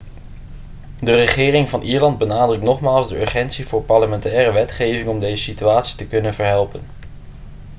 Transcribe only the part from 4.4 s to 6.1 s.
wetgeving om deze situatie te